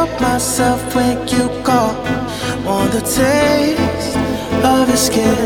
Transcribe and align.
help 0.00 0.20
myself 0.20 0.80
when 0.94 1.16
you 1.28 1.44
call. 1.62 1.92
Want 2.64 2.90
the 2.92 3.02
taste 3.18 4.16
of 4.72 4.88
your 4.88 5.02
skin. 5.08 5.36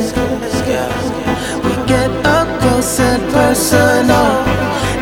We 1.64 1.72
get 1.92 2.10
up 2.38 2.48
close 2.60 3.00
and 3.00 3.22
personal. 3.32 4.30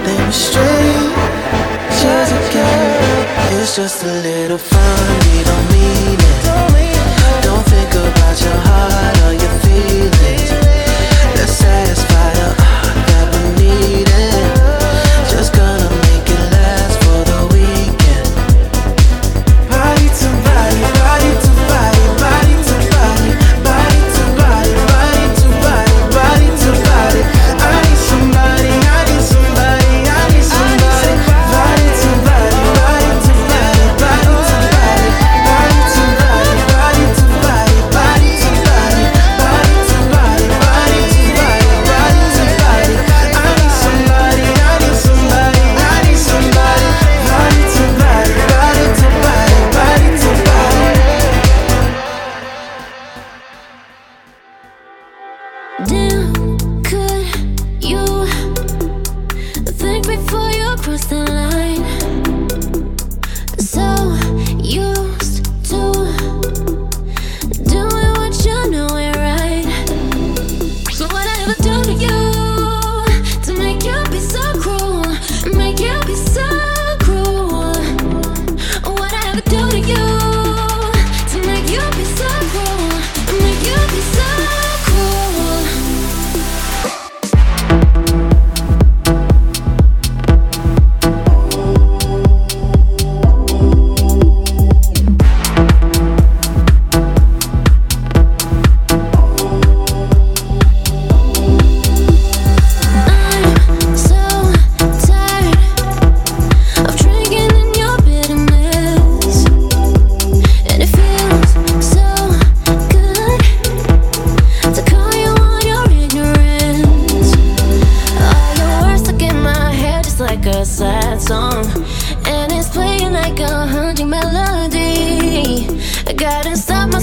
Then 0.05 0.21
we're 0.27 0.41
strangers 0.49 2.31
again. 2.43 3.27
It's 3.57 3.77
just 3.77 4.05
a 4.05 4.13
little 4.29 4.63
fun, 4.73 5.05
we 5.27 5.37
don't 5.49 5.67
mean 5.75 6.21
it. 6.33 6.43
Don't 7.47 7.67
think 7.73 7.93
about 8.05 8.37
your 8.45 8.61
heart. 8.69 9.12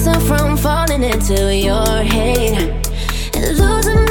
myself 0.05 0.23
from 0.27 0.55
falling 0.55 1.03
into 1.03 1.53
your 1.53 2.03
hate. 2.03 2.71
Losing 3.35 4.08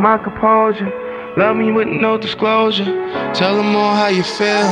my 0.00 0.16
composure. 0.16 0.90
Love 1.36 1.56
me 1.56 1.70
with 1.70 1.86
no 1.86 2.16
disclosure. 2.16 2.84
Tell 3.34 3.56
them 3.56 3.76
all 3.76 3.94
how 3.94 4.08
you 4.08 4.22
feel. 4.22 4.68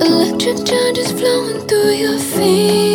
Electric 0.00 0.64
charges 0.64 1.10
flowing 1.12 1.60
through 1.66 1.90
your 1.90 2.18
veins. 2.18 2.93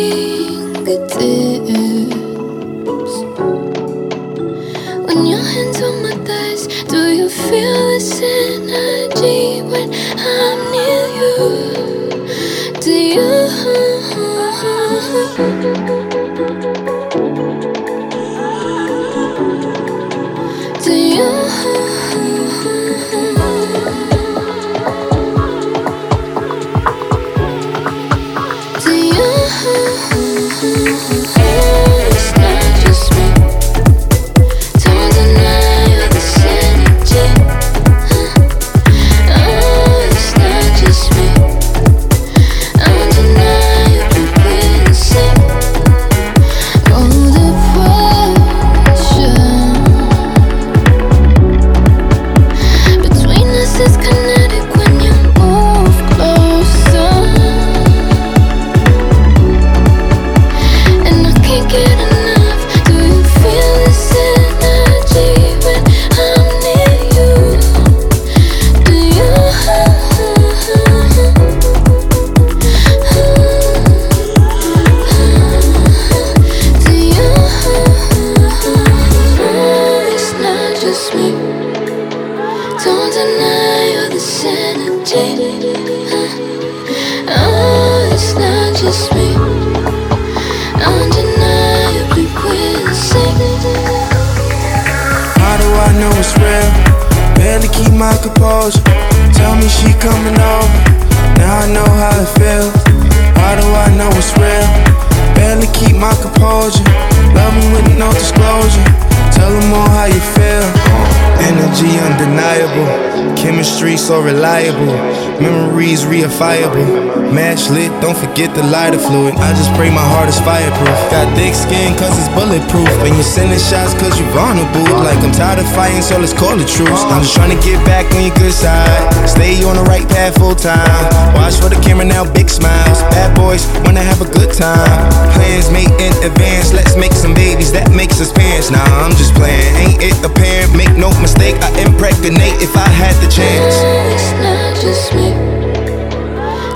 Don't 118.00 118.16
forget 118.16 118.48
the 118.56 118.64
lighter 118.64 118.98
fluid. 118.98 119.36
I 119.36 119.52
just 119.52 119.70
pray 119.76 119.92
my 119.92 120.02
heart 120.02 120.28
is 120.28 120.40
fireproof. 120.40 120.96
Got 121.12 121.28
thick 121.36 121.52
skin 121.52 121.92
cause 122.00 122.16
it's 122.16 122.32
bulletproof. 122.32 122.88
And 123.04 123.12
you're 123.14 123.28
sending 123.28 123.60
shots 123.60 123.92
cause 124.00 124.16
you're 124.16 124.28
vulnerable. 124.32 124.88
Like 125.04 125.20
I'm 125.20 125.32
tired 125.32 125.60
of 125.60 125.68
fighting, 125.76 126.00
so 126.02 126.16
let's 126.18 126.32
call 126.32 126.56
it 126.56 126.66
truce. 126.66 127.04
I'm 127.12 127.22
just 127.22 127.36
trying 127.36 127.52
to 127.52 127.60
get 127.60 127.78
back 127.84 128.08
on 128.16 128.24
your 128.24 128.34
good 128.40 128.56
side. 128.56 129.04
Stay 129.28 129.60
on 129.68 129.76
the 129.76 129.84
right 129.84 130.08
path 130.08 130.40
full 130.40 130.56
time. 130.56 130.88
Watch 131.36 131.60
for 131.60 131.68
the 131.68 131.78
camera 131.84 132.08
now, 132.08 132.24
big 132.24 132.48
smiles. 132.48 133.04
Bad 133.12 133.36
boys 133.36 133.68
wanna 133.84 134.02
have 134.02 134.24
a 134.24 134.28
good 134.32 134.52
time. 134.56 135.12
Plans 135.36 135.68
made 135.70 135.92
in 136.00 136.12
advance. 136.24 136.72
Let's 136.72 136.96
make 136.96 137.12
some 137.12 137.36
babies, 137.36 137.70
that 137.72 137.92
makes 137.92 138.20
us 138.20 138.32
parents. 138.32 138.72
Nah, 138.72 138.82
I'm 139.04 139.12
just 139.20 139.36
playing. 139.36 139.76
Ain't 139.76 140.00
it 140.02 140.16
apparent? 140.24 140.72
Make 140.72 140.96
no 140.96 141.12
mistake, 141.20 141.56
I 141.60 141.68
impregnate 141.84 142.56
if 142.64 142.72
I 142.76 142.88
had 142.88 143.14
the 143.20 143.28
chance. 143.28 143.76
It's 144.16 144.32
not 144.40 144.72
just 144.80 145.12
me. 145.14 145.60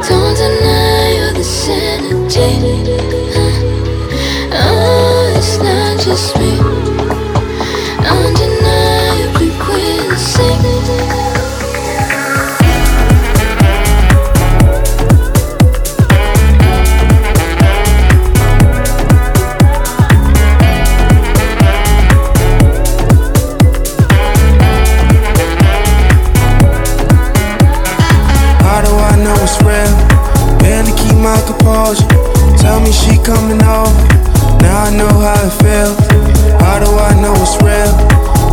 Don't 0.07 0.37
the 0.37 0.54
sanity. 2.31 2.97
Oh, 4.53 5.35
it's 5.37 5.59
not 5.59 6.01
just 6.01 6.39
me. 6.39 6.74
Over. 33.65 34.05
Now 34.63 34.85
I 34.85 34.91
know 34.97 35.09
how 35.09 35.41
it 35.41 35.53
feels. 35.61 35.97
How 36.61 36.79
do 36.79 36.91
I 36.93 37.13
know 37.21 37.35
it's 37.41 37.57
real? 37.63 37.93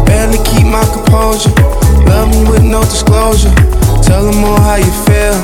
Barely 0.05 0.39
keep 0.43 0.66
my 0.66 0.84
composure. 0.91 1.51
Love 2.07 2.30
me 2.32 2.43
with 2.49 2.64
no 2.64 2.82
disclosure. 2.84 3.53
Tell 4.01 4.24
them 4.26 4.43
all 4.43 4.59
how 4.59 4.76
you 4.76 4.91
feel. 5.05 5.36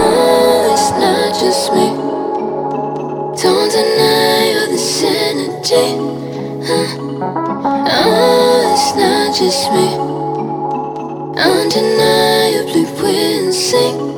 Oh, 0.00 0.72
it's 0.72 0.90
not 1.00 1.34
just 1.40 1.72
me. 1.72 1.88
Don't 3.42 3.70
deny 3.70 4.52
you're 4.52 4.68
the 4.68 4.78
sanity. 4.78 5.86
Oh, 7.92 8.72
it's 8.72 8.94
not 8.96 9.34
just 9.36 9.70
me. 9.72 9.88
Undeniably 11.40 12.84
we're 13.00 13.46
in 13.46 13.52
sync. 13.52 14.09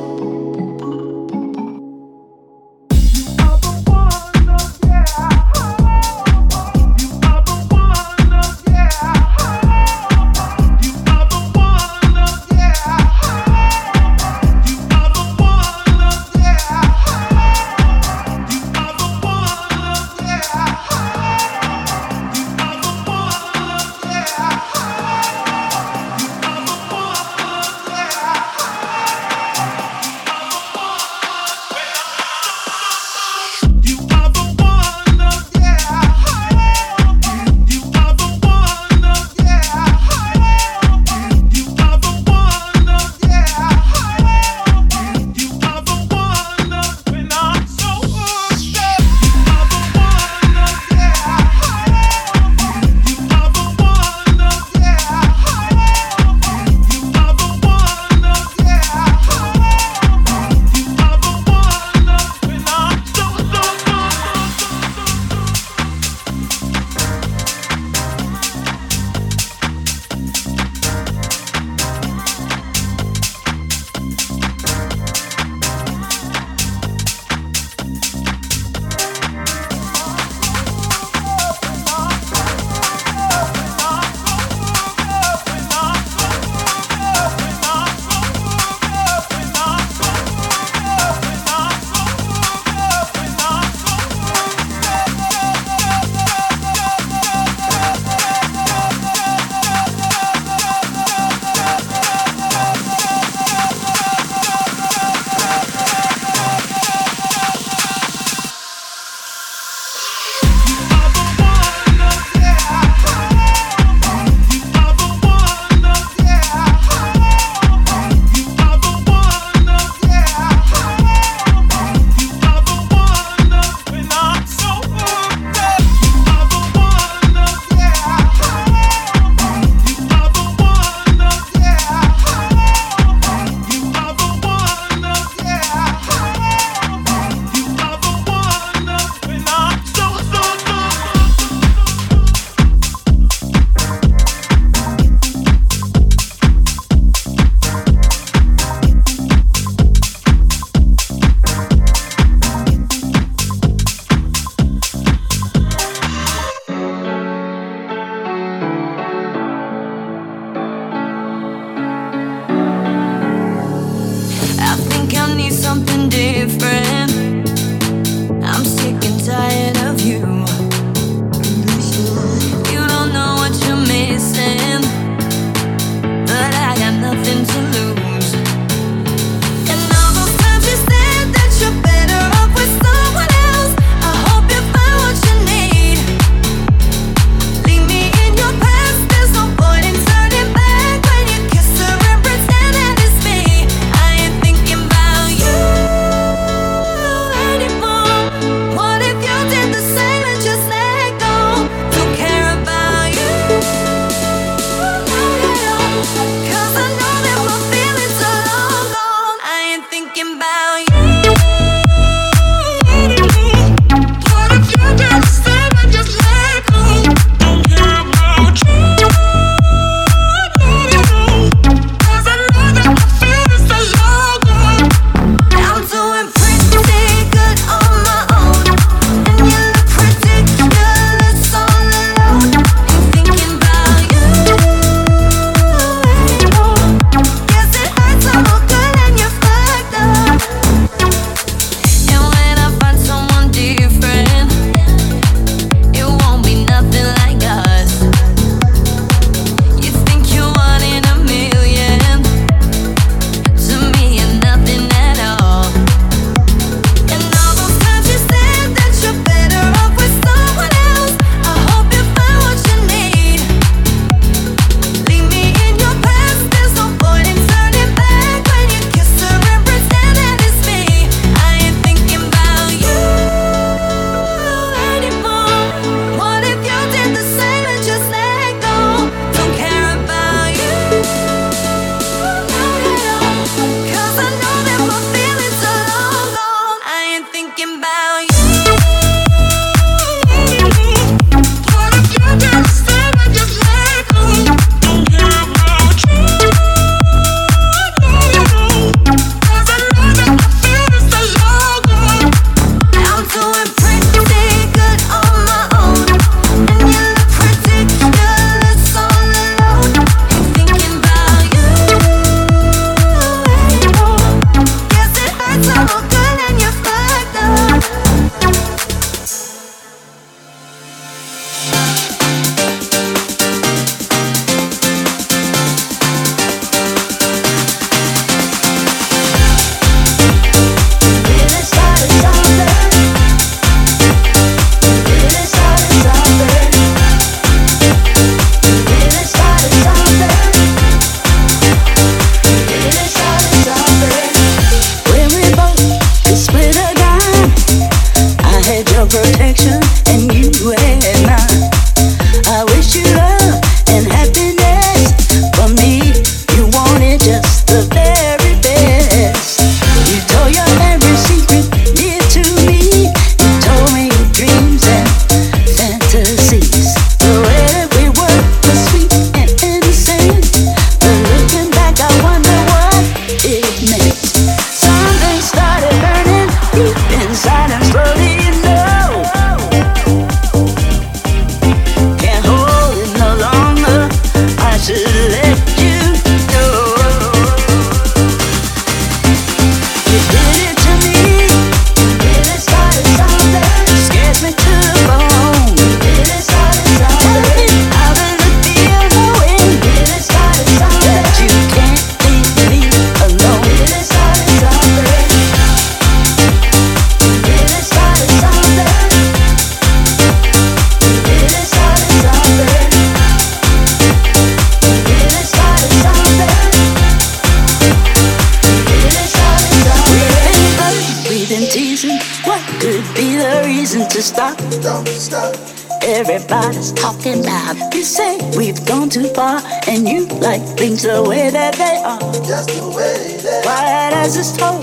things 430.97 431.03
the 431.03 431.29
way 431.29 431.49
that 431.49 431.73
they 431.75 432.01
are. 432.03 432.19
Just 432.45 432.69
the 432.69 432.87
way 432.89 433.37
that. 433.41 433.63
Quiet 433.63 434.13
as 434.13 434.37
it's 434.37 434.55
told. 434.55 434.82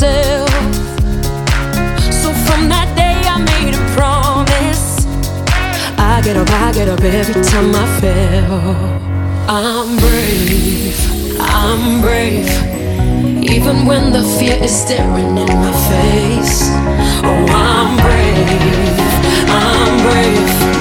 myself. 0.00 0.50
So 2.12 2.32
from 2.46 2.68
that 2.68 2.92
day, 2.96 3.18
I 3.26 3.38
made 3.38 3.74
a 3.74 3.84
promise. 3.96 5.06
I 5.98 6.20
get 6.22 6.36
up, 6.36 6.48
I 6.50 6.72
get 6.72 6.88
up 6.88 7.00
every 7.00 7.42
time 7.42 7.74
I 7.74 8.00
fell. 8.00 8.60
I'm 9.48 9.96
brave, 9.98 11.40
I'm 11.40 12.00
brave. 12.00 12.48
Even 13.50 13.86
when 13.86 14.12
the 14.12 14.22
fear 14.38 14.62
is 14.62 14.70
staring 14.70 15.36
in 15.36 15.48
my 15.48 15.72
face. 15.90 16.62
Oh, 17.24 17.46
I'm 17.50 17.96
brave, 17.96 18.98
I'm 19.48 20.02
brave. 20.04 20.77